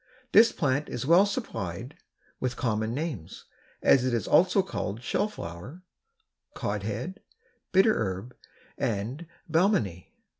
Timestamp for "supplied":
1.27-1.95